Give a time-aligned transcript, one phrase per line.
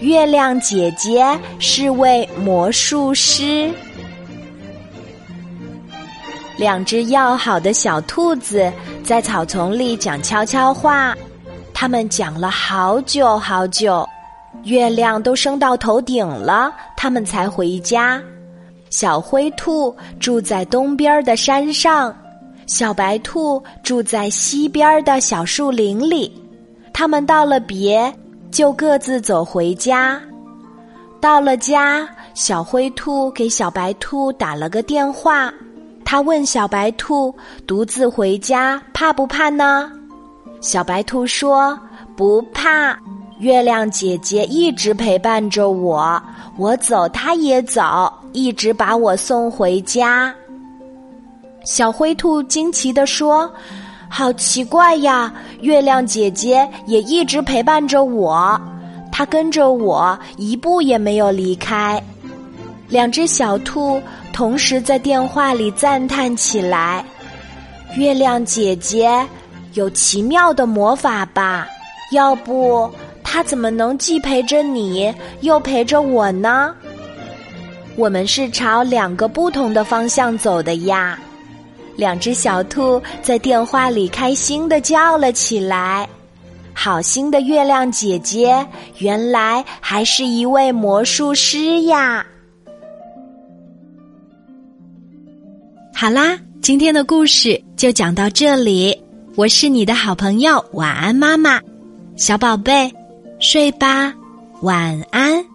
[0.00, 1.26] 月亮姐姐
[1.58, 3.70] 是位魔术师。
[6.56, 8.70] 两只要好的小兔子
[9.02, 11.14] 在草丛里讲悄悄话，
[11.72, 14.06] 他们讲了好久好久，
[14.64, 18.22] 月亮都升到头顶了，他们才回家。
[18.90, 22.14] 小灰兔住在东边的山上，
[22.66, 26.30] 小白兔住在西边的小树林里。
[26.92, 28.12] 他们道了别。
[28.50, 30.20] 就各自走回家。
[31.20, 35.52] 到了家，小灰兔给小白兔打了个电话。
[36.04, 37.34] 他问小白兔
[37.66, 39.92] ：“独自回家怕不怕呢？”
[40.60, 41.78] 小白兔说
[42.16, 42.98] ：“不怕，
[43.38, 46.20] 月亮姐姐一直陪伴着我，
[46.56, 50.34] 我走它也走，一直把我送回家。”
[51.64, 53.52] 小灰兔惊奇地说。
[54.12, 55.32] 好奇怪呀！
[55.60, 58.60] 月亮姐姐也一直陪伴着我，
[59.10, 62.02] 她跟着我一步也没有离开。
[62.88, 64.02] 两只小兔
[64.32, 67.04] 同时在电话里赞叹起来
[67.96, 69.24] ：“月亮姐姐
[69.74, 71.68] 有奇妙的魔法吧？
[72.12, 72.90] 要不
[73.22, 76.74] 她怎么能既陪着你又陪着我呢？
[77.96, 81.16] 我们是朝两个不同的方向走的呀。”
[81.96, 86.08] 两只小兔在电话里开心的叫了起来。
[86.72, 88.66] 好心的月亮姐姐，
[88.98, 92.24] 原来还是一位魔术师呀！
[95.94, 98.98] 好啦，今天的故事就讲到这里。
[99.36, 101.60] 我是你的好朋友，晚安，妈妈，
[102.16, 102.90] 小宝贝，
[103.38, 104.14] 睡吧，
[104.62, 105.49] 晚安。